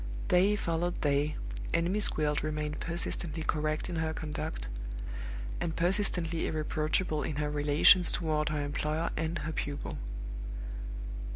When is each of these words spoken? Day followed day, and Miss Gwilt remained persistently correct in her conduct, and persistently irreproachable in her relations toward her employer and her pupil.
Day 0.29 0.55
followed 0.55 0.99
day, 1.01 1.35
and 1.75 1.91
Miss 1.93 2.09
Gwilt 2.09 2.41
remained 2.41 2.79
persistently 2.79 3.43
correct 3.43 3.87
in 3.87 3.97
her 3.97 4.15
conduct, 4.15 4.67
and 5.59 5.75
persistently 5.75 6.47
irreproachable 6.47 7.21
in 7.21 7.35
her 7.35 7.51
relations 7.51 8.11
toward 8.11 8.49
her 8.49 8.63
employer 8.65 9.11
and 9.15 9.37
her 9.45 9.51
pupil. 9.51 9.99